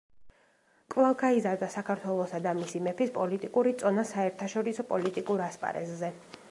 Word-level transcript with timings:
კვლავ 0.95 1.11
გაიზარდა 1.23 1.69
საქართველოსა 1.75 2.39
და 2.47 2.55
მისი 2.63 2.83
მეფის 2.89 3.15
პოლიტიკური 3.19 3.75
წონა 3.83 4.09
საერთაშორისო 4.15 4.89
პოლიტიკურ 4.95 5.47
ასპარეზზე. 5.51 6.15